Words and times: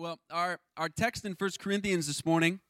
well, 0.00 0.18
our, 0.30 0.58
our 0.78 0.88
text 0.88 1.26
in 1.26 1.34
First 1.34 1.60
Corinthians 1.60 2.06
this 2.06 2.24
morning, 2.24 2.60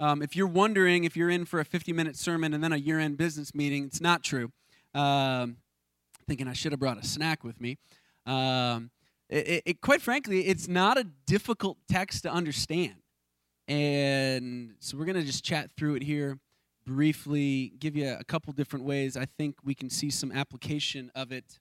um, 0.00 0.22
if 0.22 0.34
you're 0.34 0.46
wondering 0.46 1.04
if 1.04 1.18
you're 1.18 1.28
in 1.28 1.44
for 1.44 1.60
a 1.60 1.64
50 1.64 1.92
minute 1.92 2.16
sermon 2.16 2.54
and 2.54 2.64
then 2.64 2.72
a 2.72 2.78
year 2.78 2.98
end 2.98 3.18
business 3.18 3.54
meeting, 3.54 3.84
it's 3.84 4.00
not 4.00 4.22
true. 4.22 4.50
Um, 4.94 5.58
thinking 6.26 6.48
I 6.48 6.54
should 6.54 6.72
have 6.72 6.80
brought 6.80 6.96
a 6.96 7.04
snack 7.04 7.44
with 7.44 7.60
me. 7.60 7.76
Um, 8.24 8.90
it, 9.28 9.62
it, 9.66 9.80
quite 9.82 10.00
frankly, 10.00 10.46
it's 10.46 10.66
not 10.66 10.96
a 10.96 11.04
difficult 11.26 11.76
text 11.90 12.22
to 12.22 12.32
understand. 12.32 12.94
And 13.66 14.74
so 14.78 14.96
we're 14.96 15.04
going 15.04 15.20
to 15.20 15.24
just 15.26 15.44
chat 15.44 15.70
through 15.76 15.96
it 15.96 16.02
here 16.02 16.38
briefly, 16.86 17.74
give 17.78 17.96
you 17.96 18.16
a 18.18 18.24
couple 18.24 18.50
different 18.54 18.86
ways 18.86 19.14
I 19.14 19.26
think 19.26 19.56
we 19.62 19.74
can 19.74 19.90
see 19.90 20.08
some 20.08 20.32
application 20.32 21.10
of 21.14 21.32
it 21.32 21.58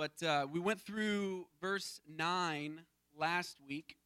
but 0.00 0.26
uh, 0.26 0.46
we 0.50 0.58
went 0.58 0.80
through 0.80 1.44
verse 1.60 2.00
9 2.08 2.80
last 3.18 3.58
week 3.68 3.96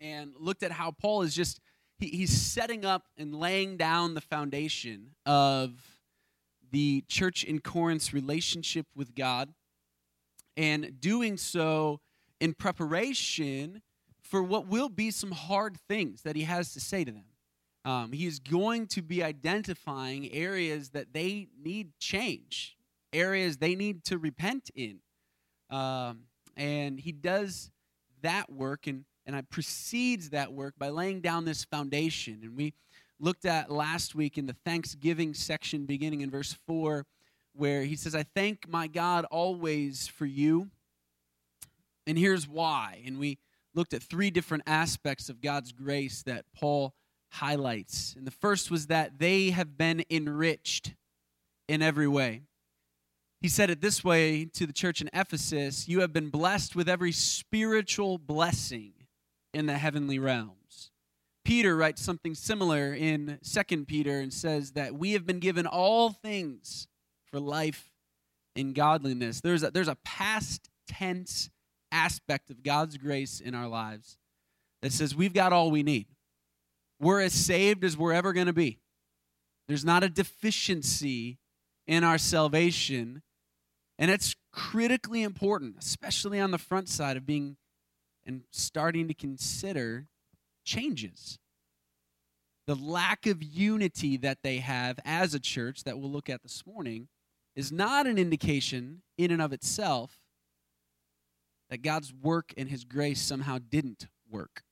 and 0.00 0.32
looked 0.36 0.64
at 0.64 0.72
how 0.72 0.90
Paul 0.90 1.22
is 1.22 1.32
just, 1.32 1.60
he, 1.96 2.08
he's 2.08 2.36
setting 2.36 2.84
up 2.84 3.04
and 3.16 3.32
laying 3.32 3.76
down 3.76 4.14
the 4.14 4.20
foundation 4.20 5.12
of 5.24 5.74
the 6.72 7.04
church 7.06 7.44
in 7.44 7.60
Corinth's 7.60 8.12
relationship 8.12 8.86
with 8.96 9.14
God 9.14 9.54
and 10.56 11.00
doing 11.00 11.36
so 11.36 12.00
in 12.40 12.52
preparation 12.52 13.82
for 14.22 14.42
what 14.42 14.66
will 14.66 14.88
be 14.88 15.12
some 15.12 15.30
hard 15.30 15.76
things 15.88 16.22
that 16.22 16.34
he 16.34 16.42
has 16.42 16.72
to 16.72 16.80
say 16.80 17.04
to 17.04 17.12
them. 17.12 17.26
Um, 17.84 18.10
he 18.10 18.26
is 18.26 18.40
going 18.40 18.88
to 18.88 19.02
be 19.02 19.22
identifying 19.22 20.32
areas 20.32 20.90
that 20.90 21.12
they 21.12 21.46
need 21.62 21.92
change 22.00 22.75
areas 23.12 23.56
they 23.56 23.74
need 23.74 24.04
to 24.04 24.18
repent 24.18 24.70
in. 24.74 24.98
Um, 25.70 26.24
and 26.56 26.98
he 26.98 27.12
does 27.12 27.70
that 28.22 28.50
work 28.50 28.86
and, 28.86 29.04
and 29.26 29.34
I 29.34 29.42
precedes 29.42 30.30
that 30.30 30.52
work 30.52 30.74
by 30.78 30.88
laying 30.88 31.20
down 31.20 31.44
this 31.44 31.64
foundation. 31.64 32.40
And 32.42 32.56
we 32.56 32.74
looked 33.18 33.44
at 33.44 33.70
last 33.70 34.14
week 34.14 34.38
in 34.38 34.46
the 34.46 34.56
Thanksgiving 34.64 35.34
section, 35.34 35.86
beginning 35.86 36.20
in 36.20 36.30
verse 36.30 36.56
4, 36.66 37.04
where 37.54 37.82
he 37.82 37.96
says, 37.96 38.14
I 38.14 38.24
thank 38.34 38.68
my 38.68 38.86
God 38.86 39.24
always 39.30 40.06
for 40.06 40.26
you. 40.26 40.68
And 42.06 42.16
here's 42.16 42.46
why. 42.46 43.02
And 43.04 43.18
we 43.18 43.38
looked 43.74 43.94
at 43.94 44.02
three 44.02 44.30
different 44.30 44.64
aspects 44.66 45.28
of 45.28 45.40
God's 45.40 45.72
grace 45.72 46.22
that 46.22 46.44
Paul 46.54 46.94
highlights. 47.30 48.14
And 48.16 48.26
the 48.26 48.30
first 48.30 48.70
was 48.70 48.86
that 48.86 49.18
they 49.18 49.50
have 49.50 49.76
been 49.76 50.04
enriched 50.10 50.94
in 51.68 51.82
every 51.82 52.08
way. 52.08 52.42
He 53.40 53.48
said 53.48 53.70
it 53.70 53.80
this 53.80 54.02
way 54.02 54.44
to 54.44 54.66
the 54.66 54.72
church 54.72 55.00
in 55.00 55.10
Ephesus 55.12 55.88
You 55.88 56.00
have 56.00 56.12
been 56.12 56.30
blessed 56.30 56.74
with 56.74 56.88
every 56.88 57.12
spiritual 57.12 58.18
blessing 58.18 58.92
in 59.52 59.66
the 59.66 59.78
heavenly 59.78 60.18
realms. 60.18 60.90
Peter 61.44 61.76
writes 61.76 62.02
something 62.02 62.34
similar 62.34 62.92
in 62.92 63.38
2 63.42 63.84
Peter 63.84 64.18
and 64.18 64.32
says 64.32 64.72
that 64.72 64.94
we 64.94 65.12
have 65.12 65.24
been 65.24 65.38
given 65.38 65.64
all 65.66 66.10
things 66.10 66.88
for 67.30 67.38
life 67.38 67.92
in 68.56 68.72
godliness. 68.72 69.40
There's 69.40 69.62
a, 69.62 69.70
there's 69.70 69.86
a 69.86 69.96
past 70.04 70.68
tense 70.88 71.48
aspect 71.92 72.50
of 72.50 72.64
God's 72.64 72.96
grace 72.96 73.38
in 73.38 73.54
our 73.54 73.68
lives 73.68 74.18
that 74.82 74.92
says 74.92 75.14
we've 75.14 75.34
got 75.34 75.52
all 75.52 75.70
we 75.70 75.82
need. 75.82 76.06
We're 77.00 77.20
as 77.20 77.32
saved 77.32 77.84
as 77.84 77.96
we're 77.96 78.12
ever 78.12 78.32
going 78.32 78.46
to 78.46 78.52
be. 78.52 78.80
There's 79.68 79.84
not 79.84 80.02
a 80.02 80.08
deficiency 80.08 81.38
in 81.86 82.02
our 82.02 82.18
salvation 82.18 83.22
and 83.98 84.10
it's 84.10 84.34
critically 84.52 85.22
important, 85.22 85.76
especially 85.78 86.40
on 86.40 86.50
the 86.50 86.58
front 86.58 86.88
side 86.88 87.16
of 87.16 87.26
being 87.26 87.56
and 88.24 88.42
starting 88.50 89.08
to 89.08 89.14
consider 89.14 90.06
changes. 90.64 91.38
The 92.66 92.74
lack 92.74 93.26
of 93.26 93.42
unity 93.42 94.16
that 94.16 94.38
they 94.42 94.58
have 94.58 94.98
as 95.04 95.34
a 95.34 95.40
church 95.40 95.84
that 95.84 95.98
we'll 95.98 96.10
look 96.10 96.28
at 96.28 96.42
this 96.42 96.64
morning 96.66 97.08
is 97.54 97.70
not 97.70 98.06
an 98.06 98.18
indication 98.18 99.02
in 99.16 99.30
and 99.30 99.40
of 99.40 99.52
itself 99.52 100.18
that 101.70 101.82
God's 101.82 102.12
work 102.12 102.52
and 102.56 102.68
his 102.68 102.84
grace 102.84 103.20
somehow 103.20 103.58
didn't 103.58 104.08
work. 104.28 104.62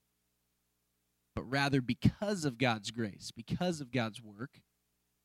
But 1.34 1.44
rather, 1.44 1.80
because 1.80 2.44
of 2.44 2.58
God's 2.58 2.90
grace, 2.90 3.32
because 3.34 3.80
of 3.80 3.90
God's 3.90 4.20
work, 4.22 4.60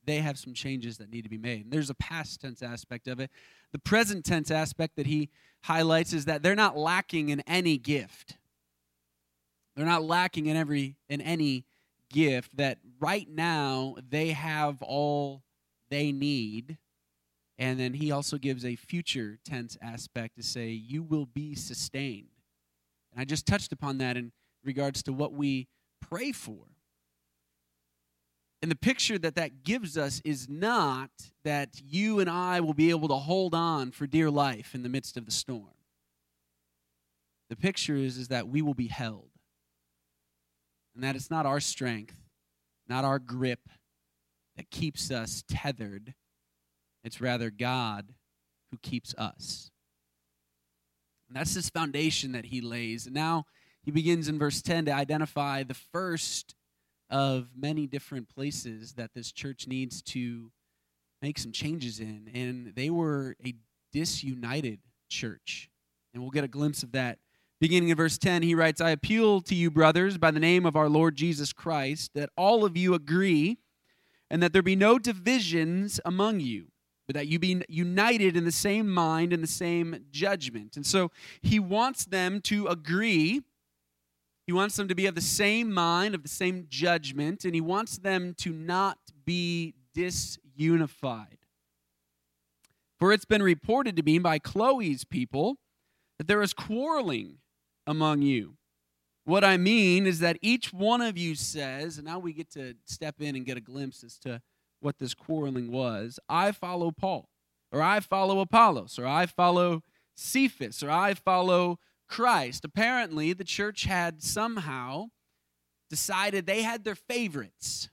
they 0.06 0.18
have 0.18 0.38
some 0.38 0.54
changes 0.54 0.98
that 0.98 1.10
need 1.10 1.24
to 1.24 1.30
be 1.30 1.38
made. 1.38 1.66
And 1.66 1.72
there's 1.72 1.90
a 1.90 1.96
past 1.96 2.42
tense 2.42 2.62
aspect 2.62 3.08
of 3.08 3.20
it. 3.20 3.30
The 3.72 3.80
present 3.80 4.26
tense 4.26 4.50
aspect 4.52 4.96
that 4.96 5.08
he 5.08 5.30
highlights 5.64 6.14
is 6.14 6.26
that 6.26 6.42
they're 6.42 6.56
not 6.56 6.78
lacking 6.78 7.30
in 7.30 7.42
any 7.42 7.78
gift. 7.78 8.38
They're 9.76 9.86
not 9.86 10.04
lacking 10.04 10.48
in 10.48 10.58
every 10.58 10.98
in 11.08 11.22
any 11.22 11.66
gift 12.12 12.58
that 12.58 12.80
right 13.00 13.28
now 13.30 13.96
they 14.10 14.30
have 14.30 14.82
all 14.82 15.44
they 15.90 16.12
need. 16.12 16.78
And 17.58 17.80
then 17.80 17.94
he 17.94 18.12
also 18.12 18.38
gives 18.38 18.66
a 18.66 18.76
future 18.76 19.38
tense 19.44 19.78
aspect 19.82 20.38
to 20.38 20.44
say 20.44 20.70
you 20.70 21.04
will 21.04 21.26
be 21.26 21.56
sustained. 21.56 22.30
And 23.12 23.22
I 23.22 23.26
just 23.26 23.46
touched 23.46 23.72
upon 23.72 23.98
that 24.00 24.18
in 24.18 24.32
regards 24.64 25.04
to 25.04 25.14
what 25.14 25.34
we 25.34 25.68
pray 26.02 26.32
for. 26.32 26.66
And 28.62 28.70
the 28.70 28.76
picture 28.76 29.18
that 29.18 29.36
that 29.36 29.64
gives 29.64 29.98
us 29.98 30.22
is 30.26 30.50
not 30.50 31.10
that 31.46 31.82
you 31.82 32.20
and 32.20 32.30
I 32.30 32.60
will 32.60 32.74
be 32.74 32.90
able 32.90 33.08
to 33.08 33.16
hold 33.16 33.56
on 33.56 33.92
for 33.92 34.06
dear 34.06 34.30
life 34.30 34.76
in 34.76 34.84
the 34.84 34.90
midst 34.90 35.16
of 35.16 35.26
the 35.26 35.32
storm. 35.32 35.70
The 37.50 37.56
picture 37.56 37.96
is, 37.96 38.18
is 38.18 38.28
that 38.28 38.48
we 38.48 38.62
will 38.62 38.74
be 38.74 38.88
held. 38.88 39.30
And 40.94 41.04
that 41.04 41.16
it's 41.16 41.32
not 41.32 41.46
our 41.46 41.62
strength, 41.62 42.16
not 42.88 43.06
our 43.06 43.18
grip 43.18 43.70
that 44.58 44.70
keeps 44.70 45.10
us 45.10 45.44
tethered. 45.48 46.14
It's 47.04 47.22
rather 47.22 47.50
God 47.50 48.14
who 48.72 48.78
keeps 48.78 49.16
us. 49.16 49.72
And 51.30 51.38
that's 51.38 51.54
this 51.54 51.70
foundation 51.70 52.34
that 52.34 52.46
he 52.46 52.60
lays. 52.60 53.06
And 53.06 53.16
now 53.16 53.46
he 53.84 53.92
begins 53.92 54.28
in 54.28 54.38
verse 54.38 54.62
10 54.62 54.86
to 54.86 54.92
identify 54.92 55.64
the 55.64 55.76
first 55.76 56.56
of 57.10 57.50
many 57.56 57.88
different 57.88 58.30
places 58.30 58.94
that 58.94 59.14
this 59.14 59.32
church 59.32 59.68
needs 59.68 60.02
to 60.02 60.52
make 61.22 61.38
some 61.38 61.52
changes 61.52 62.00
in. 62.00 62.30
And 62.34 62.74
they 62.76 62.90
were 62.90 63.36
a 63.46 63.56
disunited 63.92 64.80
church. 65.10 65.70
And 66.14 66.22
we'll 66.22 66.32
get 66.32 66.44
a 66.44 66.50
glimpse 66.50 66.84
of 66.84 66.92
that. 66.94 67.20
Beginning 67.60 67.90
in 67.90 67.98
verse 67.98 68.18
10, 68.18 68.42
he 68.44 68.56
writes, 68.56 68.80
I 68.80 68.92
appeal 68.92 69.42
to 69.42 69.56
you, 69.56 69.70
brothers, 69.70 70.18
by 70.18 70.32
the 70.32 70.40
name 70.40 70.66
of 70.66 70.76
our 70.76 70.88
Lord 70.88 71.16
Jesus 71.16 71.52
Christ, 71.52 72.12
that 72.14 72.30
all 72.38 72.64
of 72.64 72.78
you 72.78 72.94
agree 72.94 73.58
and 74.30 74.42
that 74.42 74.54
there 74.54 74.62
be 74.62 74.76
no 74.76 74.98
divisions 74.98 76.00
among 76.06 76.40
you, 76.40 76.68
but 77.06 77.16
that 77.16 77.28
you 77.28 77.38
be 77.38 77.62
united 77.68 78.38
in 78.38 78.46
the 78.46 78.52
same 78.52 78.88
mind 78.88 79.34
and 79.34 79.44
the 79.44 79.48
same 79.48 80.06
judgment. 80.12 80.78
And 80.78 80.86
so 80.86 81.12
he 81.42 81.60
wants 81.60 82.06
them 82.06 82.40
to 82.42 82.68
agree 82.68 83.42
he 84.50 84.54
wants 84.54 84.76
them 84.78 84.88
to 84.88 84.96
be 84.96 85.06
of 85.06 85.14
the 85.14 85.22
same 85.22 85.72
mind, 85.72 86.16
of 86.16 86.24
the 86.24 86.28
same 86.28 86.66
judgment, 86.70 87.46
and 87.46 87.54
he 87.54 87.62
wants 87.62 88.00
them 88.00 88.34
to 88.40 88.52
not 88.52 88.98
be 89.24 89.76
disunified. 89.96 91.38
For 92.98 93.14
it's 93.14 93.26
been 93.26 93.44
reported 93.44 93.96
to 93.98 94.02
me 94.02 94.18
by 94.18 94.40
Chloe's 94.40 95.06
people 95.06 95.58
that 96.18 96.26
there 96.26 96.42
is 96.42 96.54
quarreling 96.54 97.38
among 97.86 98.24
you. 98.24 98.56
What 99.24 99.44
I 99.44 99.58
mean 99.58 100.08
is 100.08 100.18
that 100.22 100.40
each 100.42 100.74
one 100.74 101.02
of 101.02 101.16
you 101.16 101.36
says, 101.36 102.00
and 102.00 102.08
now 102.08 102.18
we 102.18 102.34
get 102.34 102.50
to 102.54 102.74
step 102.86 103.22
in 103.22 103.36
and 103.36 103.46
get 103.46 103.56
a 103.56 103.62
glimpse 103.62 104.04
as 104.04 104.18
to 104.22 104.42
what 104.80 104.98
this 104.98 105.14
quarreling 105.14 105.72
was 105.72 106.20
I 106.28 106.54
follow 106.54 106.90
Paul, 106.90 107.30
or 107.72 107.84
I 107.84 108.00
follow 108.00 108.40
Apollos, 108.40 108.98
or 108.98 109.06
I 109.06 109.28
follow 109.28 109.84
Cephas, 110.16 110.82
or 110.82 110.90
I 110.90 111.14
follow 111.14 111.78
Christ. 112.10 112.66
Apparently, 112.66 113.34
the 113.34 113.44
church 113.44 113.84
had 113.84 114.22
somehow 114.22 115.06
decided 115.90 116.46
they 116.46 116.64
had 116.64 116.84
their 116.84 116.96
favorites 116.96 117.90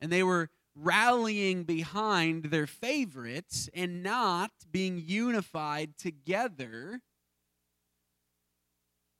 and 0.00 0.10
they 0.10 0.22
were 0.22 0.50
rallying 0.74 1.64
behind 1.64 2.46
their 2.46 2.66
favorites 2.66 3.68
and 3.74 4.02
not 4.02 4.50
being 4.70 5.02
unified 5.04 5.96
together. 5.98 7.00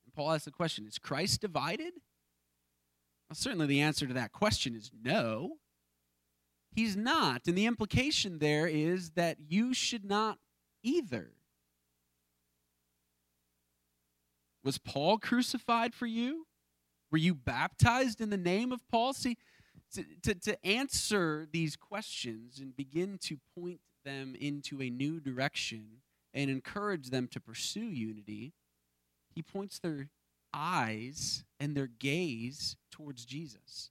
And 0.05 0.15
Paul 0.15 0.33
asks 0.33 0.45
the 0.45 0.51
question 0.51 0.87
Is 0.87 0.99
Christ 0.99 1.41
divided? 1.41 1.93
Well, 3.29 3.37
certainly 3.37 3.67
the 3.67 3.81
answer 3.81 4.07
to 4.07 4.15
that 4.15 4.33
question 4.33 4.75
is 4.75 4.91
no. 5.03 5.57
He's 6.75 6.97
not. 6.97 7.43
And 7.47 7.57
the 7.57 7.67
implication 7.67 8.39
there 8.39 8.67
is 8.67 9.11
that 9.11 9.37
you 9.47 9.75
should 9.75 10.05
not 10.05 10.39
either. 10.83 11.33
Was 14.65 14.79
Paul 14.79 15.19
crucified 15.19 15.95
for 15.95 16.07
you? 16.07 16.47
Were 17.11 17.19
you 17.19 17.35
baptized 17.35 18.21
in 18.21 18.31
the 18.31 18.37
name 18.37 18.73
of 18.73 18.87
Paul? 18.89 19.13
See, 19.13 19.37
to, 19.95 20.05
to, 20.23 20.35
to, 20.35 20.67
answer 20.67 21.47
these 21.53 21.77
questions 21.77 22.59
and 22.59 22.75
begin 22.75 23.19
to 23.25 23.37
point 23.55 23.81
them 24.05 24.35
into 24.41 24.81
a 24.81 24.89
new 24.89 25.21
direction 25.21 26.01
and 26.33 26.51
encourage 26.51 27.11
them 27.11 27.29
to 27.29 27.41
pursue 27.41 27.81
unity, 27.81 28.55
he 29.35 29.43
points 29.43 29.79
their 29.79 30.09
eyes 30.55 31.45
and 31.61 31.77
their 31.77 31.89
gaze 31.89 32.77
towards 32.91 33.25
Jesus. 33.25 33.91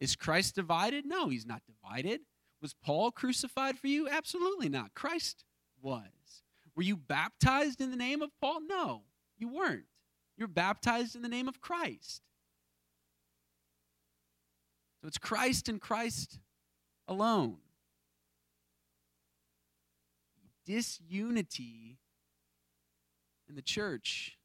Is 0.00 0.16
Christ 0.16 0.54
divided? 0.54 1.04
No, 1.06 1.28
he's 1.28 1.46
not 1.46 1.62
divided. 1.66 2.20
Was 2.60 2.74
Paul 2.74 3.10
crucified 3.10 3.78
for 3.78 3.88
you? 3.88 4.08
Absolutely 4.08 4.68
not. 4.68 4.94
Christ 4.94 5.44
was. 5.80 6.42
Were 6.76 6.82
you 6.82 6.96
baptized 6.96 7.80
in 7.80 7.90
the 7.90 7.96
name 7.96 8.22
of 8.22 8.30
Paul? 8.40 8.60
No, 8.66 9.02
you 9.36 9.48
weren't. 9.48 9.84
You're 10.36 10.48
baptized 10.48 11.14
in 11.14 11.22
the 11.22 11.28
name 11.28 11.48
of 11.48 11.60
Christ. 11.60 12.22
So 15.00 15.08
it's 15.08 15.18
Christ 15.18 15.68
and 15.68 15.80
Christ 15.80 16.38
alone. 17.08 17.58
Disunity 20.64 21.98
in 23.48 23.56
the 23.56 23.62
church 23.62 24.38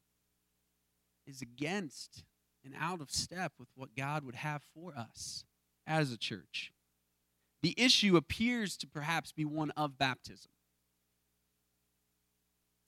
is 1.26 1.40
against 1.40 2.24
and 2.64 2.74
out 2.78 3.00
of 3.00 3.10
step 3.10 3.52
with 3.58 3.68
what 3.76 3.94
God 3.96 4.24
would 4.24 4.34
have 4.34 4.62
for 4.74 4.92
us 4.96 5.44
as 5.86 6.12
a 6.12 6.18
church. 6.18 6.72
The 7.62 7.74
issue 7.76 8.16
appears 8.16 8.76
to 8.78 8.86
perhaps 8.86 9.32
be 9.32 9.44
one 9.44 9.70
of 9.70 9.96
baptism. 9.98 10.50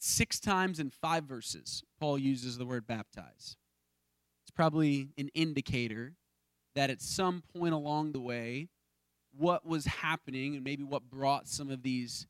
Six 0.03 0.41
times 0.41 0.81
in 0.81 0.91
five 0.91 1.25
verses, 1.25 1.83
Paul 2.01 2.19
uses 2.19 2.57
the 2.57 2.65
word 2.65 2.87
baptize. 2.87 3.57
It's 4.43 4.51
probably 4.51 5.11
an 5.19 5.29
indicator 5.35 6.15
that 6.75 6.89
at 6.89 7.03
some 7.03 7.43
point 7.55 7.75
along 7.75 8.13
the 8.13 8.21
way, 8.21 8.69
what 9.37 9.67
was 9.67 9.85
happening 9.85 10.55
and 10.55 10.65
maybe 10.65 10.83
what 10.83 11.11
brought 11.11 11.47
some 11.47 11.71
of 11.71 11.83
these 11.83 12.27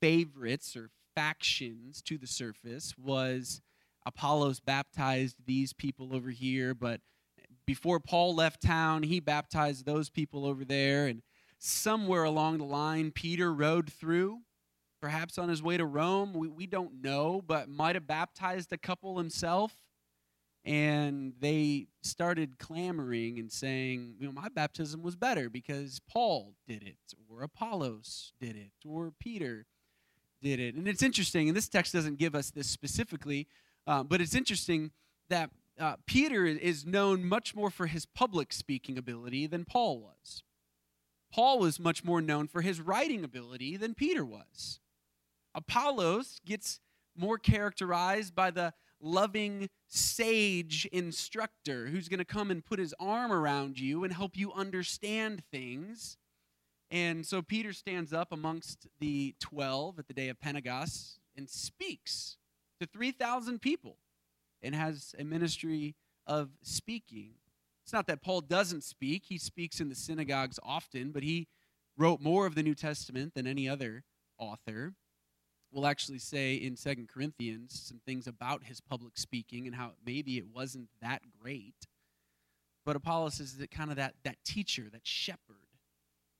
favorites 0.00 0.76
or 0.76 0.90
factions 1.16 2.00
to 2.02 2.16
the 2.16 2.28
surface 2.28 2.94
was 2.96 3.60
Apollos 4.06 4.60
baptized 4.60 5.36
these 5.44 5.72
people 5.72 6.14
over 6.14 6.30
here, 6.30 6.74
but 6.74 7.00
before 7.66 8.00
Paul 8.00 8.34
left 8.36 8.62
town, 8.62 9.02
he 9.02 9.20
baptized 9.20 9.84
those 9.84 10.10
people 10.10 10.46
over 10.46 10.64
there. 10.64 11.06
And 11.06 11.22
somewhere 11.58 12.24
along 12.24 12.58
the 12.58 12.64
line, 12.64 13.10
Peter 13.10 13.52
rode 13.52 13.92
through, 13.92 14.40
perhaps 15.00 15.38
on 15.38 15.48
his 15.48 15.62
way 15.62 15.76
to 15.76 15.84
Rome. 15.84 16.32
We, 16.34 16.48
we 16.48 16.66
don't 16.66 17.02
know, 17.02 17.42
but 17.46 17.68
might 17.68 17.96
have 17.96 18.06
baptized 18.06 18.72
a 18.72 18.78
couple 18.78 19.18
himself 19.18 19.74
and 20.64 21.32
they 21.40 21.86
started 22.02 22.58
clamoring 22.58 23.38
and 23.38 23.50
saying, 23.50 24.16
you 24.18 24.26
know, 24.26 24.32
my 24.32 24.48
baptism 24.48 25.02
was 25.02 25.16
better 25.16 25.48
because 25.48 26.00
Paul 26.08 26.54
did 26.68 26.82
it, 26.82 26.98
or 27.30 27.42
Apollos 27.42 28.32
did 28.40 28.56
it, 28.56 28.72
or 28.84 29.12
Peter 29.18 29.66
did 30.42 30.60
it. 30.60 30.74
And 30.74 30.86
it's 30.86 31.02
interesting, 31.02 31.48
and 31.48 31.56
this 31.56 31.68
text 31.68 31.92
doesn't 31.92 32.18
give 32.18 32.34
us 32.34 32.50
this 32.50 32.68
specifically, 32.68 33.46
uh, 33.86 34.02
but 34.02 34.20
it's 34.20 34.34
interesting 34.34 34.90
that 35.30 35.50
uh, 35.78 35.96
Peter 36.06 36.44
is 36.44 36.84
known 36.84 37.24
much 37.24 37.54
more 37.54 37.70
for 37.70 37.86
his 37.86 38.04
public 38.04 38.52
speaking 38.52 38.98
ability 38.98 39.46
than 39.46 39.64
Paul 39.64 40.00
was. 40.00 40.42
Paul 41.32 41.60
was 41.60 41.80
much 41.80 42.04
more 42.04 42.20
known 42.20 42.48
for 42.48 42.60
his 42.60 42.80
writing 42.80 43.24
ability 43.24 43.76
than 43.78 43.94
Peter 43.94 44.24
was. 44.24 44.80
Apollos 45.54 46.40
gets 46.44 46.80
more 47.16 47.38
characterized 47.38 48.34
by 48.34 48.50
the 48.50 48.72
loving 49.00 49.68
sage 49.88 50.86
instructor 50.92 51.86
who's 51.86 52.08
going 52.08 52.18
to 52.18 52.24
come 52.24 52.50
and 52.50 52.64
put 52.64 52.78
his 52.78 52.94
arm 53.00 53.32
around 53.32 53.78
you 53.78 54.04
and 54.04 54.12
help 54.12 54.36
you 54.36 54.52
understand 54.52 55.42
things. 55.50 56.16
And 56.90 57.24
so 57.24 57.40
Peter 57.40 57.72
stands 57.72 58.12
up 58.12 58.32
amongst 58.32 58.88
the 58.98 59.34
12 59.40 59.98
at 59.98 60.08
the 60.08 60.14
day 60.14 60.28
of 60.28 60.40
Pentecost 60.40 61.18
and 61.36 61.48
speaks 61.48 62.36
to 62.80 62.86
3,000 62.86 63.60
people 63.60 63.96
and 64.62 64.74
has 64.74 65.14
a 65.18 65.24
ministry 65.24 65.94
of 66.26 66.50
speaking. 66.62 67.34
It's 67.84 67.92
not 67.92 68.06
that 68.08 68.22
Paul 68.22 68.40
doesn't 68.42 68.84
speak, 68.84 69.24
he 69.26 69.38
speaks 69.38 69.80
in 69.80 69.88
the 69.88 69.94
synagogues 69.94 70.58
often, 70.62 71.10
but 71.12 71.22
he 71.22 71.48
wrote 71.96 72.20
more 72.20 72.46
of 72.46 72.54
the 72.54 72.62
New 72.62 72.74
Testament 72.74 73.34
than 73.34 73.46
any 73.46 73.68
other 73.68 74.04
author 74.38 74.94
will 75.72 75.86
actually 75.86 76.18
say 76.18 76.54
in 76.54 76.76
Second 76.76 77.08
Corinthians 77.08 77.80
some 77.86 78.00
things 78.04 78.26
about 78.26 78.64
his 78.64 78.80
public 78.80 79.16
speaking 79.16 79.66
and 79.66 79.76
how 79.76 79.92
maybe 80.04 80.36
it 80.36 80.46
wasn't 80.52 80.88
that 81.00 81.22
great. 81.40 81.86
But 82.84 82.96
Apollos 82.96 83.40
is 83.40 83.56
kind 83.70 83.90
of 83.90 83.96
that, 83.96 84.14
that 84.24 84.36
teacher, 84.44 84.88
that 84.92 85.06
shepherd, 85.06 85.56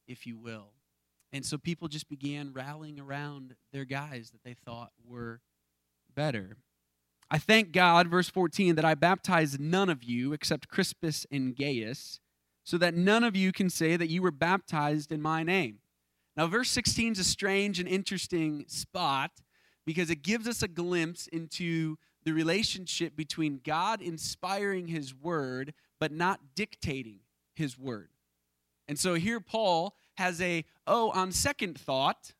if 0.08 0.26
you 0.26 0.36
will. 0.36 0.72
And 1.32 1.44
so 1.44 1.58
people 1.58 1.86
just 1.86 2.08
began 2.08 2.52
rallying 2.52 2.98
around 2.98 3.54
their 3.72 3.84
guys 3.84 4.30
that 4.30 4.42
they 4.44 4.54
thought 4.54 4.90
were 5.06 5.40
better. 6.14 6.56
I 7.30 7.38
thank 7.38 7.70
God, 7.70 8.08
verse 8.08 8.28
14, 8.28 8.74
that 8.74 8.84
I 8.84 8.94
baptized 8.94 9.60
none 9.60 9.88
of 9.88 10.02
you 10.02 10.32
except 10.32 10.68
Crispus 10.68 11.26
and 11.30 11.54
Gaius, 11.54 12.18
so 12.64 12.76
that 12.78 12.94
none 12.94 13.22
of 13.22 13.36
you 13.36 13.52
can 13.52 13.70
say 13.70 13.96
that 13.96 14.10
you 14.10 14.22
were 14.22 14.32
baptized 14.32 15.12
in 15.12 15.22
my 15.22 15.44
name. 15.44 15.78
Now, 16.36 16.46
verse 16.46 16.70
16 16.70 17.12
is 17.12 17.18
a 17.18 17.24
strange 17.24 17.80
and 17.80 17.88
interesting 17.88 18.64
spot 18.68 19.30
because 19.84 20.10
it 20.10 20.22
gives 20.22 20.46
us 20.46 20.62
a 20.62 20.68
glimpse 20.68 21.26
into 21.26 21.96
the 22.24 22.32
relationship 22.32 23.16
between 23.16 23.60
God 23.64 24.00
inspiring 24.00 24.88
his 24.88 25.14
word 25.14 25.74
but 25.98 26.12
not 26.12 26.40
dictating 26.54 27.20
his 27.54 27.78
word. 27.78 28.10
And 28.88 28.98
so 28.98 29.14
here 29.14 29.40
Paul 29.40 29.94
has 30.16 30.40
a, 30.40 30.64
oh, 30.86 31.10
on 31.10 31.30
second 31.32 31.78
thought 31.78 32.32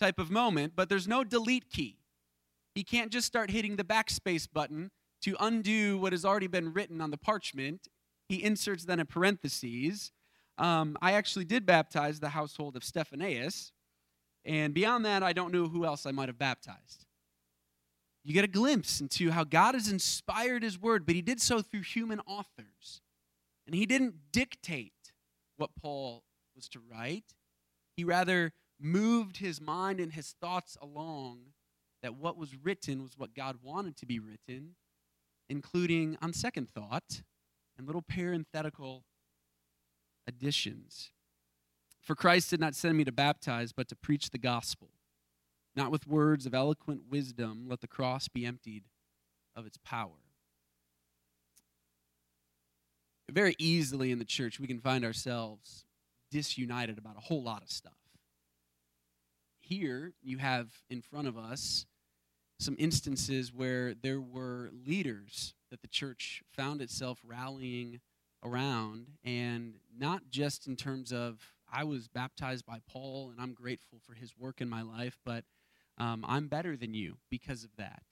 type 0.00 0.18
of 0.18 0.30
moment, 0.30 0.72
but 0.74 0.88
there's 0.88 1.06
no 1.06 1.22
delete 1.22 1.70
key. 1.70 1.98
He 2.74 2.82
can't 2.82 3.12
just 3.12 3.26
start 3.26 3.50
hitting 3.50 3.76
the 3.76 3.84
backspace 3.84 4.48
button 4.50 4.90
to 5.22 5.36
undo 5.38 5.98
what 5.98 6.12
has 6.12 6.24
already 6.24 6.46
been 6.46 6.72
written 6.72 7.00
on 7.00 7.10
the 7.10 7.18
parchment. 7.18 7.88
He 8.28 8.42
inserts 8.42 8.84
then 8.84 8.98
a 8.98 9.04
parentheses 9.04 10.10
um, 10.58 10.96
I 11.00 11.12
actually 11.12 11.44
did 11.44 11.66
baptize 11.66 12.20
the 12.20 12.30
household 12.30 12.76
of 12.76 12.84
Stephanas, 12.84 13.72
and 14.44 14.74
beyond 14.74 15.04
that, 15.04 15.22
I 15.22 15.32
don't 15.32 15.52
know 15.52 15.68
who 15.68 15.84
else 15.84 16.04
I 16.06 16.10
might 16.10 16.28
have 16.28 16.38
baptized. 16.38 17.06
You 18.24 18.34
get 18.34 18.44
a 18.44 18.48
glimpse 18.48 19.00
into 19.00 19.30
how 19.30 19.44
God 19.44 19.74
has 19.74 19.90
inspired 19.90 20.62
His 20.62 20.80
Word, 20.80 21.06
but 21.06 21.14
He 21.14 21.22
did 21.22 21.40
so 21.40 21.62
through 21.62 21.82
human 21.82 22.20
authors. 22.20 23.00
And 23.66 23.74
He 23.74 23.86
didn't 23.86 24.32
dictate 24.32 24.92
what 25.56 25.70
Paul 25.80 26.24
was 26.54 26.68
to 26.70 26.80
write, 26.80 27.34
He 27.96 28.04
rather 28.04 28.52
moved 28.80 29.38
His 29.38 29.60
mind 29.60 30.00
and 30.00 30.12
His 30.12 30.34
thoughts 30.40 30.76
along 30.80 31.52
that 32.02 32.16
what 32.16 32.36
was 32.36 32.56
written 32.62 33.02
was 33.02 33.16
what 33.16 33.34
God 33.34 33.58
wanted 33.62 33.96
to 33.98 34.06
be 34.06 34.18
written, 34.18 34.74
including, 35.48 36.16
on 36.20 36.32
second 36.32 36.68
thought, 36.68 37.22
and 37.78 37.86
little 37.86 38.02
parenthetical 38.02 39.04
additions. 40.26 41.10
For 42.00 42.14
Christ 42.14 42.50
did 42.50 42.60
not 42.60 42.74
send 42.74 42.96
me 42.96 43.04
to 43.04 43.12
baptize, 43.12 43.72
but 43.72 43.88
to 43.88 43.96
preach 43.96 44.30
the 44.30 44.38
gospel. 44.38 44.88
Not 45.74 45.90
with 45.90 46.06
words 46.06 46.46
of 46.46 46.54
eloquent 46.54 47.02
wisdom, 47.10 47.66
let 47.68 47.80
the 47.80 47.88
cross 47.88 48.28
be 48.28 48.44
emptied 48.44 48.84
of 49.56 49.66
its 49.66 49.78
power. 49.84 50.10
Very 53.30 53.54
easily 53.58 54.10
in 54.10 54.18
the 54.18 54.26
church, 54.26 54.60
we 54.60 54.66
can 54.66 54.80
find 54.80 55.04
ourselves 55.04 55.86
disunited 56.30 56.98
about 56.98 57.16
a 57.16 57.20
whole 57.20 57.42
lot 57.42 57.62
of 57.62 57.70
stuff. 57.70 57.92
Here, 59.60 60.12
you 60.22 60.38
have 60.38 60.68
in 60.90 61.00
front 61.00 61.28
of 61.28 61.38
us 61.38 61.86
some 62.58 62.76
instances 62.78 63.52
where 63.52 63.94
there 63.94 64.20
were 64.20 64.70
leaders 64.86 65.54
that 65.70 65.80
the 65.80 65.88
church 65.88 66.42
found 66.54 66.82
itself 66.82 67.20
rallying 67.24 68.00
around, 68.44 69.06
and 69.24 69.74
not 69.96 70.22
just 70.30 70.66
in 70.66 70.76
terms 70.76 71.12
of 71.12 71.38
I 71.72 71.84
was 71.84 72.08
baptized 72.08 72.66
by 72.66 72.80
Paul 72.86 73.30
and 73.30 73.40
I'm 73.40 73.54
grateful 73.54 73.98
for 74.06 74.14
his 74.14 74.36
work 74.36 74.60
in 74.60 74.68
my 74.68 74.82
life, 74.82 75.18
but 75.24 75.44
um, 75.98 76.24
I'm 76.28 76.48
better 76.48 76.76
than 76.76 76.92
you 76.92 77.16
because 77.30 77.64
of 77.64 77.70
that. 77.76 78.02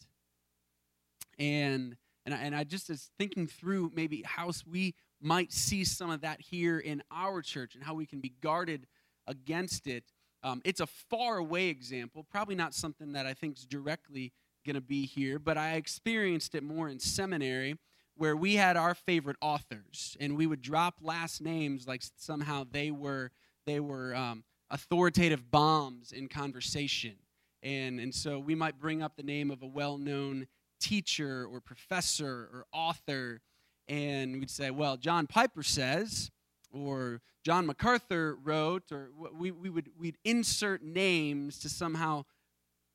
And 1.38 1.96
and 2.26 2.34
I, 2.34 2.38
and 2.38 2.54
I 2.54 2.64
just 2.64 2.90
is 2.90 3.10
thinking 3.18 3.46
through 3.46 3.92
maybe 3.94 4.22
how 4.24 4.52
we 4.70 4.94
might 5.20 5.52
see 5.52 5.84
some 5.84 6.10
of 6.10 6.20
that 6.20 6.40
here 6.40 6.78
in 6.78 7.02
our 7.10 7.42
church 7.42 7.74
and 7.74 7.82
how 7.82 7.94
we 7.94 8.06
can 8.06 8.20
be 8.20 8.34
guarded 8.40 8.86
against 9.26 9.86
it. 9.86 10.04
Um, 10.42 10.60
it's 10.64 10.80
a 10.80 10.86
far 10.86 11.38
away 11.38 11.68
example, 11.68 12.26
probably 12.30 12.54
not 12.54 12.74
something 12.74 13.12
that 13.12 13.26
I 13.26 13.34
think 13.34 13.58
is 13.58 13.66
directly 13.66 14.32
going 14.64 14.74
to 14.74 14.80
be 14.80 15.06
here, 15.06 15.38
but 15.38 15.56
I 15.56 15.74
experienced 15.74 16.54
it 16.54 16.62
more 16.62 16.88
in 16.88 16.98
seminary 16.98 17.76
where 18.20 18.36
we 18.36 18.56
had 18.56 18.76
our 18.76 18.94
favorite 18.94 19.38
authors 19.40 20.14
and 20.20 20.36
we 20.36 20.46
would 20.46 20.60
drop 20.60 20.96
last 21.00 21.40
names 21.40 21.88
like 21.88 22.02
somehow 22.18 22.66
they 22.70 22.90
were 22.90 23.30
they 23.66 23.80
were 23.80 24.14
um, 24.14 24.44
authoritative 24.70 25.50
bombs 25.50 26.12
in 26.12 26.28
conversation. 26.28 27.16
And 27.62 27.98
and 27.98 28.14
so 28.14 28.38
we 28.38 28.54
might 28.54 28.78
bring 28.78 29.02
up 29.02 29.16
the 29.16 29.22
name 29.22 29.50
of 29.50 29.62
a 29.62 29.66
well-known 29.66 30.48
teacher 30.78 31.46
or 31.50 31.60
professor 31.60 32.50
or 32.52 32.66
author 32.72 33.40
and 33.88 34.38
we'd 34.38 34.48
say 34.48 34.70
well 34.70 34.96
john 34.96 35.26
piper 35.26 35.62
says 35.62 36.30
or 36.72 37.20
john 37.44 37.66
macarthur 37.66 38.34
wrote 38.42 38.90
or 38.90 39.10
we, 39.38 39.50
we 39.50 39.68
would 39.68 39.90
we'd 39.98 40.16
insert 40.24 40.82
names 40.82 41.58
to 41.58 41.68
somehow 41.68 42.24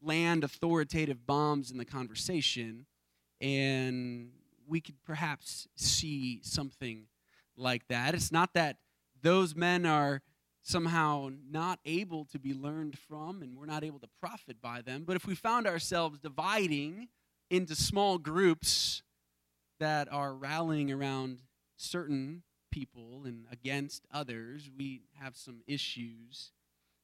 land 0.01 0.43
authoritative 0.43 1.25
bombs 1.25 1.71
in 1.71 1.77
the 1.77 1.85
conversation. 1.85 2.85
And 3.41 4.29
we 4.67 4.81
could 4.81 5.01
perhaps 5.03 5.67
see 5.75 6.39
something 6.43 7.07
like 7.57 7.87
that. 7.87 8.13
It's 8.13 8.31
not 8.31 8.53
that 8.53 8.77
those 9.21 9.55
men 9.55 9.85
are 9.85 10.21
somehow 10.61 11.29
not 11.49 11.79
able 11.85 12.25
to 12.25 12.39
be 12.39 12.53
learned 12.53 12.97
from 12.97 13.43
and 13.43 13.55
we're 13.55 13.67
not 13.67 13.83
able 13.83 13.99
to 13.99 14.09
profit 14.19 14.61
by 14.61 14.81
them. 14.81 15.03
But 15.05 15.15
if 15.15 15.27
we 15.27 15.35
found 15.35 15.67
ourselves 15.67 16.19
dividing 16.19 17.07
into 17.51 17.75
small 17.75 18.17
groups 18.17 19.03
that 19.79 20.11
are 20.11 20.33
rallying 20.33 20.91
around 20.91 21.41
certain 21.77 22.43
people 22.71 23.23
and 23.25 23.45
against 23.51 24.05
others, 24.11 24.69
we 24.75 25.03
have 25.13 25.35
some 25.35 25.61
issues. 25.67 26.51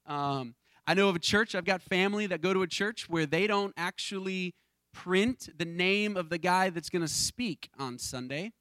Um, 0.08 0.56
I 0.88 0.96
know 0.96 1.10
of 1.10 1.16
a 1.16 1.20
church, 1.20 1.54
I've 1.54 1.66
got 1.66 1.82
family 1.82 2.26
that 2.28 2.42
go 2.42 2.54
to 2.54 2.64
a 2.64 2.68
church 2.68 3.08
where 3.08 3.28
they 3.28 3.46
don't 3.46 3.74
actually 3.78 4.56
print 4.94 5.50
the 5.58 5.66
name 5.66 6.18
of 6.18 6.30
the 6.30 6.38
guy 6.38 6.70
that's 6.70 6.90
going 6.90 7.02
to 7.02 7.08
speak 7.08 7.70
on 7.80 7.98
Sunday. 7.98 8.52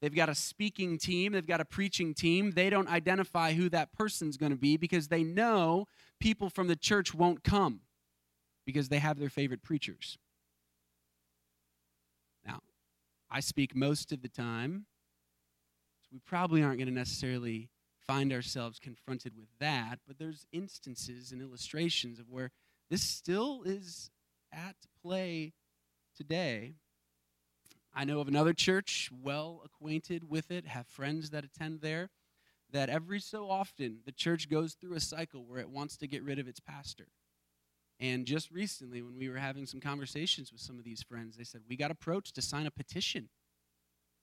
They've 0.00 0.14
got 0.14 0.28
a 0.28 0.34
speaking 0.34 0.98
team, 0.98 1.32
they've 1.32 1.46
got 1.46 1.60
a 1.60 1.64
preaching 1.64 2.14
team. 2.14 2.52
They 2.52 2.70
don't 2.70 2.88
identify 2.88 3.54
who 3.54 3.68
that 3.70 3.92
person's 3.92 4.36
going 4.36 4.52
to 4.52 4.58
be 4.58 4.76
because 4.76 5.08
they 5.08 5.24
know 5.24 5.86
people 6.20 6.50
from 6.50 6.68
the 6.68 6.76
church 6.76 7.14
won't 7.14 7.42
come 7.42 7.80
because 8.64 8.88
they 8.88 8.98
have 8.98 9.18
their 9.18 9.30
favorite 9.30 9.62
preachers. 9.62 10.18
Now, 12.46 12.60
I 13.30 13.40
speak 13.40 13.74
most 13.74 14.12
of 14.12 14.22
the 14.22 14.28
time, 14.28 14.86
so 16.02 16.10
we 16.12 16.20
probably 16.24 16.62
aren't 16.62 16.78
going 16.78 16.88
to 16.88 16.94
necessarily 16.94 17.70
find 18.06 18.32
ourselves 18.32 18.78
confronted 18.78 19.34
with 19.36 19.48
that, 19.58 19.98
but 20.06 20.18
there's 20.18 20.46
instances 20.52 21.32
and 21.32 21.42
illustrations 21.42 22.18
of 22.18 22.30
where 22.30 22.50
this 22.88 23.02
still 23.02 23.62
is 23.64 24.10
at 24.52 24.76
play 25.02 25.52
today. 26.16 26.74
I 27.94 28.04
know 28.04 28.20
of 28.20 28.28
another 28.28 28.52
church, 28.52 29.10
well 29.12 29.62
acquainted 29.64 30.28
with 30.28 30.50
it, 30.50 30.66
have 30.66 30.86
friends 30.86 31.30
that 31.30 31.44
attend 31.44 31.80
there, 31.80 32.10
that 32.70 32.90
every 32.90 33.20
so 33.20 33.50
often 33.50 33.98
the 34.04 34.12
church 34.12 34.48
goes 34.48 34.74
through 34.74 34.94
a 34.94 35.00
cycle 35.00 35.44
where 35.44 35.60
it 35.60 35.70
wants 35.70 35.96
to 35.96 36.06
get 36.06 36.22
rid 36.22 36.38
of 36.38 36.46
its 36.46 36.60
pastor. 36.60 37.08
And 38.00 38.26
just 38.26 38.50
recently, 38.50 39.02
when 39.02 39.18
we 39.18 39.28
were 39.28 39.38
having 39.38 39.66
some 39.66 39.80
conversations 39.80 40.52
with 40.52 40.60
some 40.60 40.78
of 40.78 40.84
these 40.84 41.02
friends, 41.02 41.36
they 41.36 41.44
said, 41.44 41.62
We 41.68 41.76
got 41.76 41.90
approached 41.90 42.34
to 42.36 42.42
sign 42.42 42.66
a 42.66 42.70
petition 42.70 43.28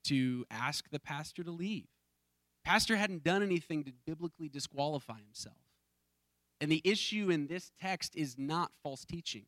to 0.06 0.46
ask 0.50 0.90
the 0.90 1.00
pastor 1.00 1.44
to 1.44 1.52
leave. 1.52 1.88
Pastor 2.64 2.96
hadn't 2.96 3.24
done 3.24 3.44
anything 3.44 3.84
to 3.84 3.92
biblically 4.06 4.48
disqualify 4.48 5.20
himself. 5.20 5.58
And 6.62 6.72
the 6.72 6.82
issue 6.84 7.30
in 7.30 7.48
this 7.48 7.72
text 7.82 8.16
is 8.16 8.38
not 8.38 8.72
false 8.82 9.04
teaching, 9.04 9.46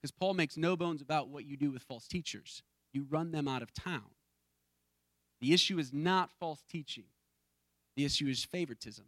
because 0.00 0.12
Paul 0.12 0.34
makes 0.34 0.56
no 0.56 0.76
bones 0.76 1.02
about 1.02 1.28
what 1.28 1.44
you 1.44 1.56
do 1.56 1.70
with 1.70 1.82
false 1.82 2.06
teachers. 2.06 2.62
You 2.92 3.06
run 3.08 3.32
them 3.32 3.46
out 3.46 3.62
of 3.62 3.72
town. 3.72 4.10
The 5.40 5.52
issue 5.52 5.78
is 5.78 5.92
not 5.92 6.30
false 6.38 6.62
teaching, 6.68 7.04
the 7.96 8.04
issue 8.04 8.28
is 8.28 8.44
favoritism. 8.44 9.06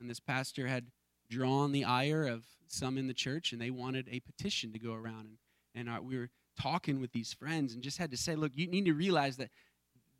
And 0.00 0.10
this 0.10 0.20
pastor 0.20 0.66
had 0.66 0.86
drawn 1.30 1.70
the 1.70 1.84
ire 1.84 2.26
of 2.26 2.44
some 2.66 2.98
in 2.98 3.06
the 3.06 3.14
church, 3.14 3.52
and 3.52 3.60
they 3.60 3.70
wanted 3.70 4.08
a 4.10 4.20
petition 4.20 4.72
to 4.72 4.78
go 4.78 4.92
around. 4.92 5.28
And, 5.28 5.38
and 5.74 5.88
our, 5.88 6.02
we 6.02 6.18
were 6.18 6.30
talking 6.60 7.00
with 7.00 7.12
these 7.12 7.32
friends 7.32 7.74
and 7.74 7.82
just 7.82 7.98
had 7.98 8.10
to 8.10 8.16
say, 8.16 8.34
look, 8.34 8.52
you 8.54 8.66
need 8.66 8.86
to 8.86 8.92
realize 8.92 9.36
that 9.36 9.50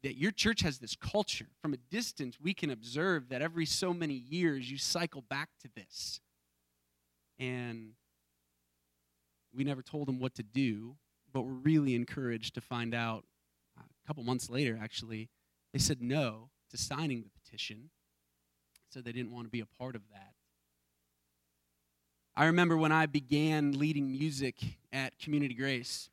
that 0.05 0.19
your 0.19 0.31
church 0.31 0.61
has 0.61 0.79
this 0.79 0.95
culture. 0.95 1.47
From 1.63 1.73
a 1.73 1.79
distance, 1.79 2.37
we 2.39 2.53
can 2.53 2.71
observe 2.71 3.31
that 3.31 3.41
every 3.41 3.65
so 3.65 3.95
many 3.95 4.13
years 4.13 4.71
you 4.71 4.77
cycle 4.77 5.23
back 5.23 5.49
to 5.63 5.69
this. 5.75 6.21
And 7.39 7.93
we 9.55 9.65
never 9.65 9.83
told 9.83 10.09
them 10.09 10.19
what 10.19 10.35
to 10.37 10.43
do, 10.43 10.97
but 11.33 11.43
we're 11.43 11.53
really 11.53 11.95
encouraged 11.95 12.55
to 12.55 12.61
find 12.61 12.95
out 12.95 13.25
a 13.79 14.07
couple 14.07 14.23
months 14.23 14.51
later, 14.51 14.79
actually, 14.81 15.31
they 15.73 15.79
said 15.79 16.03
no 16.03 16.51
to 16.71 16.77
signing 16.77 17.23
the 17.23 17.31
petition. 17.31 17.91
Said 18.91 19.05
they 19.05 19.13
didn't 19.13 19.33
want 19.33 19.47
to 19.47 19.51
be 19.51 19.61
a 19.61 19.67
part 19.67 19.97
of 19.97 20.03
that. 20.13 20.35
I 22.37 22.47
remember 22.47 22.77
when 22.77 22.93
I 22.93 23.07
began 23.07 23.79
leading 23.79 24.11
music 24.11 24.57
at 24.93 25.19
Community 25.19 25.55
Grace 25.55 26.11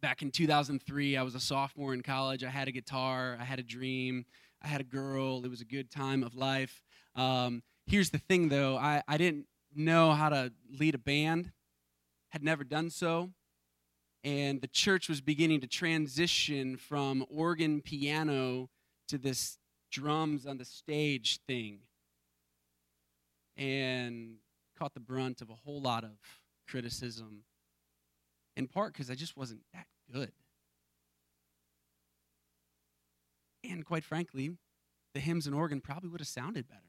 back 0.00 0.22
in 0.22 0.30
2003, 0.30 1.16
I 1.16 1.22
was 1.22 1.34
a 1.34 1.40
sophomore 1.40 1.94
in 1.94 2.02
college. 2.02 2.44
I 2.44 2.50
had 2.50 2.68
a 2.68 2.72
guitar, 2.72 3.36
I 3.40 3.44
had 3.44 3.58
a 3.58 3.62
dream, 3.62 4.24
I 4.62 4.68
had 4.68 4.80
a 4.80 4.84
girl. 4.84 5.44
It 5.44 5.48
was 5.48 5.60
a 5.60 5.64
good 5.64 5.90
time 5.90 6.22
of 6.22 6.34
life. 6.34 6.82
Um, 7.14 7.62
here's 7.86 8.10
the 8.10 8.18
thing, 8.18 8.48
though 8.48 8.76
I, 8.76 9.02
I 9.08 9.16
didn't 9.16 9.46
know 9.74 10.12
how 10.12 10.28
to 10.28 10.52
lead 10.78 10.94
a 10.94 10.98
band, 10.98 11.52
had 12.36 12.44
never 12.44 12.64
done 12.64 12.90
so. 12.90 13.30
And 14.22 14.60
the 14.60 14.68
church 14.68 15.08
was 15.08 15.22
beginning 15.22 15.62
to 15.62 15.66
transition 15.66 16.76
from 16.76 17.24
organ 17.30 17.80
piano 17.80 18.68
to 19.08 19.16
this 19.16 19.56
drums 19.90 20.44
on 20.44 20.58
the 20.58 20.66
stage 20.66 21.40
thing. 21.46 21.78
And 23.56 24.34
caught 24.78 24.92
the 24.92 25.00
brunt 25.00 25.40
of 25.40 25.48
a 25.48 25.54
whole 25.54 25.80
lot 25.80 26.04
of 26.04 26.10
criticism 26.68 27.44
in 28.54 28.66
part 28.66 28.92
because 28.92 29.10
I 29.10 29.14
just 29.14 29.34
wasn't 29.34 29.62
that 29.72 29.86
good. 30.12 30.32
And 33.64 33.82
quite 33.86 34.04
frankly, 34.04 34.50
the 35.14 35.20
hymns 35.20 35.46
and 35.46 35.56
organ 35.56 35.80
probably 35.80 36.10
would 36.10 36.20
have 36.20 36.28
sounded 36.28 36.68
better. 36.68 36.85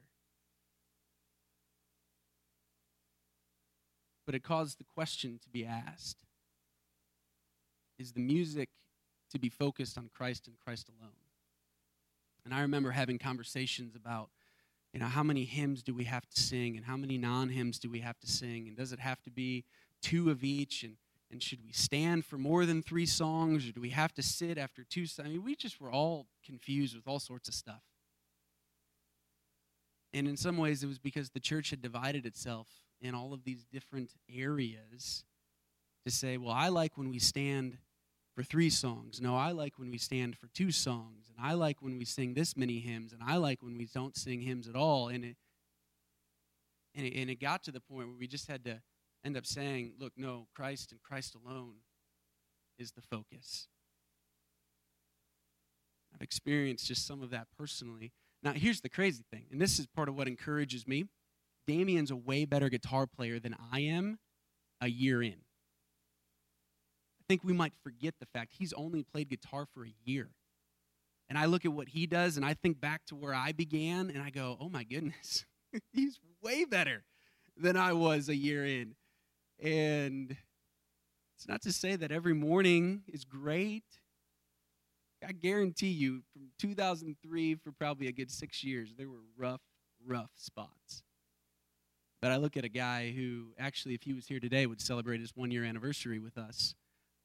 But 4.28 4.34
it 4.34 4.42
caused 4.42 4.78
the 4.78 4.84
question 4.84 5.40
to 5.42 5.48
be 5.48 5.64
asked 5.64 6.18
Is 7.98 8.12
the 8.12 8.20
music 8.20 8.68
to 9.30 9.38
be 9.38 9.48
focused 9.48 9.96
on 9.96 10.10
Christ 10.14 10.46
and 10.48 10.58
Christ 10.58 10.90
alone? 10.90 11.14
And 12.44 12.52
I 12.52 12.60
remember 12.60 12.90
having 12.90 13.18
conversations 13.18 13.96
about, 13.96 14.28
you 14.92 15.00
know, 15.00 15.06
how 15.06 15.22
many 15.22 15.46
hymns 15.46 15.82
do 15.82 15.94
we 15.94 16.04
have 16.04 16.28
to 16.28 16.38
sing 16.42 16.76
and 16.76 16.84
how 16.84 16.98
many 16.98 17.16
non 17.16 17.48
hymns 17.48 17.78
do 17.78 17.88
we 17.88 18.00
have 18.00 18.18
to 18.18 18.26
sing? 18.26 18.68
And 18.68 18.76
does 18.76 18.92
it 18.92 19.00
have 19.00 19.22
to 19.22 19.30
be 19.30 19.64
two 20.02 20.28
of 20.28 20.44
each? 20.44 20.82
And 20.82 20.98
and 21.30 21.42
should 21.42 21.64
we 21.64 21.72
stand 21.72 22.26
for 22.26 22.36
more 22.36 22.66
than 22.66 22.82
three 22.82 23.06
songs, 23.06 23.66
or 23.66 23.72
do 23.72 23.80
we 23.80 23.90
have 23.90 24.12
to 24.12 24.22
sit 24.22 24.58
after 24.58 24.84
two? 24.84 25.06
I 25.24 25.28
mean, 25.28 25.42
we 25.42 25.56
just 25.56 25.80
were 25.80 25.90
all 25.90 26.26
confused 26.44 26.94
with 26.94 27.08
all 27.08 27.18
sorts 27.18 27.48
of 27.48 27.54
stuff. 27.54 27.82
And 30.12 30.28
in 30.28 30.36
some 30.36 30.58
ways, 30.58 30.82
it 30.82 30.86
was 30.86 30.98
because 30.98 31.30
the 31.30 31.40
church 31.40 31.70
had 31.70 31.80
divided 31.80 32.26
itself 32.26 32.68
in 33.00 33.14
all 33.14 33.32
of 33.32 33.44
these 33.44 33.64
different 33.64 34.12
areas 34.32 35.24
to 36.04 36.10
say, 36.10 36.36
well, 36.36 36.52
I 36.52 36.68
like 36.68 36.96
when 36.96 37.10
we 37.10 37.18
stand 37.18 37.78
for 38.34 38.42
three 38.42 38.70
songs. 38.70 39.20
No, 39.20 39.36
I 39.36 39.52
like 39.52 39.78
when 39.78 39.90
we 39.90 39.98
stand 39.98 40.36
for 40.36 40.46
two 40.48 40.70
songs. 40.70 41.26
And 41.28 41.44
I 41.44 41.54
like 41.54 41.82
when 41.82 41.98
we 41.98 42.04
sing 42.04 42.34
this 42.34 42.56
many 42.56 42.78
hymns. 42.78 43.12
And 43.12 43.22
I 43.22 43.36
like 43.36 43.62
when 43.62 43.76
we 43.76 43.86
don't 43.86 44.16
sing 44.16 44.40
hymns 44.40 44.68
at 44.68 44.76
all. 44.76 45.08
And 45.08 45.24
it, 45.24 45.36
and 46.94 47.06
it, 47.06 47.14
and 47.14 47.30
it 47.30 47.40
got 47.40 47.62
to 47.64 47.72
the 47.72 47.80
point 47.80 48.08
where 48.08 48.16
we 48.18 48.26
just 48.26 48.48
had 48.48 48.64
to 48.64 48.80
end 49.24 49.36
up 49.36 49.46
saying, 49.46 49.92
look, 49.98 50.12
no, 50.16 50.46
Christ 50.54 50.92
and 50.92 51.02
Christ 51.02 51.34
alone 51.34 51.74
is 52.78 52.92
the 52.92 53.02
focus. 53.02 53.68
I've 56.14 56.22
experienced 56.22 56.86
just 56.86 57.06
some 57.06 57.22
of 57.22 57.30
that 57.30 57.48
personally. 57.58 58.12
Now, 58.42 58.52
here's 58.52 58.80
the 58.80 58.88
crazy 58.88 59.24
thing, 59.30 59.46
and 59.50 59.60
this 59.60 59.78
is 59.78 59.86
part 59.86 60.08
of 60.08 60.16
what 60.16 60.28
encourages 60.28 60.86
me. 60.86 61.06
Damien's 61.68 62.10
a 62.10 62.16
way 62.16 62.46
better 62.46 62.70
guitar 62.70 63.06
player 63.06 63.38
than 63.38 63.54
I 63.70 63.80
am 63.80 64.18
a 64.80 64.88
year 64.88 65.22
in. 65.22 65.36
I 67.20 67.24
think 67.28 67.44
we 67.44 67.52
might 67.52 67.74
forget 67.82 68.14
the 68.18 68.26
fact 68.26 68.54
he's 68.58 68.72
only 68.72 69.02
played 69.02 69.28
guitar 69.28 69.66
for 69.74 69.84
a 69.84 69.92
year. 70.02 70.30
And 71.28 71.36
I 71.36 71.44
look 71.44 71.66
at 71.66 71.72
what 71.74 71.90
he 71.90 72.06
does 72.06 72.38
and 72.38 72.46
I 72.46 72.54
think 72.54 72.80
back 72.80 73.04
to 73.08 73.14
where 73.14 73.34
I 73.34 73.52
began 73.52 74.08
and 74.08 74.22
I 74.22 74.30
go, 74.30 74.56
oh 74.58 74.70
my 74.70 74.82
goodness, 74.82 75.44
he's 75.92 76.18
way 76.42 76.64
better 76.64 77.04
than 77.54 77.76
I 77.76 77.92
was 77.92 78.30
a 78.30 78.34
year 78.34 78.64
in. 78.64 78.94
And 79.62 80.34
it's 81.36 81.46
not 81.46 81.60
to 81.62 81.72
say 81.72 81.96
that 81.96 82.10
every 82.10 82.34
morning 82.34 83.02
is 83.12 83.26
great. 83.26 83.84
I 85.22 85.32
guarantee 85.32 85.88
you, 85.88 86.22
from 86.32 86.48
2003 86.60 87.56
for 87.56 87.72
probably 87.72 88.06
a 88.06 88.12
good 88.12 88.30
six 88.30 88.64
years, 88.64 88.94
there 88.96 89.10
were 89.10 89.24
rough, 89.36 89.60
rough 90.06 90.30
spots. 90.36 91.02
But 92.20 92.32
I 92.32 92.36
look 92.36 92.56
at 92.56 92.64
a 92.64 92.68
guy 92.68 93.12
who 93.12 93.52
actually, 93.58 93.94
if 93.94 94.02
he 94.02 94.12
was 94.12 94.26
here 94.26 94.40
today, 94.40 94.66
would 94.66 94.80
celebrate 94.80 95.20
his 95.20 95.36
one 95.36 95.50
year 95.50 95.64
anniversary 95.64 96.18
with 96.18 96.36
us. 96.36 96.74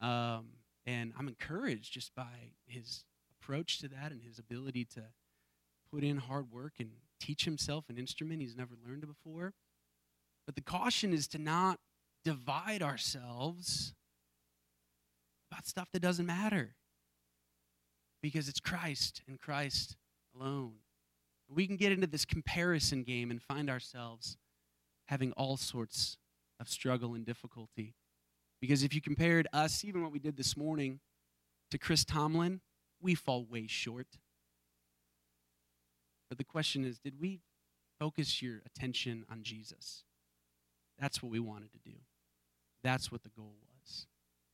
Um, 0.00 0.50
and 0.86 1.12
I'm 1.18 1.28
encouraged 1.28 1.92
just 1.92 2.14
by 2.14 2.52
his 2.66 3.04
approach 3.40 3.78
to 3.80 3.88
that 3.88 4.12
and 4.12 4.22
his 4.22 4.38
ability 4.38 4.84
to 4.94 5.02
put 5.92 6.04
in 6.04 6.18
hard 6.18 6.50
work 6.50 6.74
and 6.78 6.90
teach 7.20 7.44
himself 7.44 7.86
an 7.88 7.98
instrument 7.98 8.40
he's 8.40 8.56
never 8.56 8.74
learned 8.86 9.06
before. 9.06 9.54
But 10.46 10.54
the 10.54 10.60
caution 10.60 11.12
is 11.12 11.26
to 11.28 11.38
not 11.38 11.78
divide 12.24 12.82
ourselves 12.82 13.94
about 15.50 15.66
stuff 15.66 15.88
that 15.92 16.00
doesn't 16.00 16.26
matter 16.26 16.74
because 18.22 18.48
it's 18.48 18.60
Christ 18.60 19.22
and 19.28 19.38
Christ 19.38 19.96
alone. 20.38 20.74
We 21.48 21.66
can 21.66 21.76
get 21.76 21.92
into 21.92 22.06
this 22.06 22.24
comparison 22.24 23.02
game 23.02 23.30
and 23.30 23.40
find 23.42 23.68
ourselves 23.68 24.36
having 25.08 25.32
all 25.32 25.56
sorts 25.56 26.18
of 26.60 26.68
struggle 26.68 27.14
and 27.14 27.26
difficulty 27.26 27.94
Because 28.60 28.82
if 28.82 28.94
you 28.94 29.02
compared 29.02 29.46
us, 29.52 29.84
even 29.84 30.02
what 30.02 30.12
we 30.12 30.18
did 30.18 30.36
this 30.36 30.56
morning, 30.56 31.00
to 31.70 31.78
Chris 31.78 32.04
Tomlin, 32.04 32.60
we 33.00 33.14
fall 33.14 33.44
way 33.44 33.66
short. 33.66 34.06
But 36.30 36.38
the 36.38 36.44
question 36.44 36.84
is 36.84 36.98
did 36.98 37.20
we 37.20 37.42
focus 37.98 38.40
your 38.40 38.62
attention 38.64 39.24
on 39.30 39.42
Jesus? 39.42 40.04
That's 40.98 41.22
what 41.22 41.30
we 41.30 41.40
wanted 41.40 41.72
to 41.72 41.78
do. 41.84 41.96
That's 42.82 43.12
what 43.12 43.22
the 43.22 43.28
goal 43.28 43.56
was. 43.60 44.06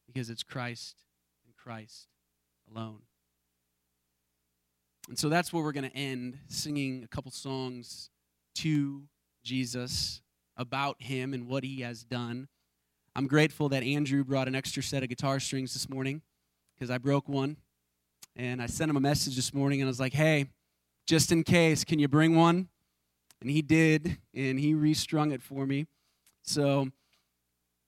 Because 0.07 0.31
it's 0.31 0.43
Christ 0.43 0.97
and 1.45 1.55
Christ 1.57 2.09
alone. 2.69 3.03
And 5.09 5.19
so 5.19 5.29
that's 5.29 5.53
where 5.53 5.63
we're 5.63 5.73
going 5.73 5.89
to 5.89 5.97
end 5.97 6.39
singing 6.49 7.05
a 7.05 7.09
couple 7.09 7.31
songs 7.31 8.11
to 8.57 9.05
Jesus 9.45 10.23
about 10.61 11.03
him 11.03 11.33
and 11.33 11.49
what 11.49 11.65
he 11.65 11.81
has 11.81 12.05
done. 12.05 12.47
I'm 13.17 13.27
grateful 13.27 13.71
that 13.71 13.83
Andrew 13.83 14.23
brought 14.23 14.47
an 14.47 14.55
extra 14.55 14.83
set 14.83 15.03
of 15.03 15.09
guitar 15.09 15.41
strings 15.41 15.73
this 15.73 15.89
morning 15.89 16.21
because 16.77 16.91
I 16.91 16.99
broke 16.99 17.29
one. 17.29 17.57
And 18.37 18.63
I 18.63 18.67
sent 18.67 18.91
him 18.91 18.97
a 18.97 19.01
message 19.01 19.37
this 19.37 19.55
morning 19.55 19.81
and 19.81 19.89
I 19.89 19.91
was 19.91 19.99
like, 19.99 20.13
hey, 20.13 20.47
just 21.07 21.33
in 21.33 21.43
case, 21.45 21.83
can 21.83 21.99
you 21.99 22.09
bring 22.09 22.37
one? 22.37 22.69
And 23.41 23.51
he 23.51 23.63
did, 23.63 24.19
and 24.35 24.61
he 24.61 24.75
restrung 24.75 25.33
it 25.33 25.43
for 25.43 25.67
me. 25.67 25.87
So, 26.43 26.89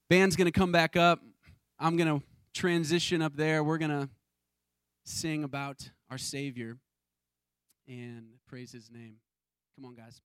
band's 0.08 0.34
going 0.34 0.50
to 0.50 0.58
come 0.58 0.72
back 0.72 0.96
up. 0.96 1.20
I'm 1.78 1.98
going 1.98 2.20
to 2.20 2.24
transition 2.54 3.20
up 3.20 3.36
there. 3.36 3.62
We're 3.62 3.76
going 3.76 3.90
to 3.90 4.08
sing 5.04 5.44
about 5.44 5.90
our 6.10 6.16
Savior 6.16 6.78
and 7.86 8.28
praise 8.48 8.72
his 8.72 8.90
name. 8.90 9.16
Come 9.76 9.84
on, 9.84 9.94
guys. 9.94 10.22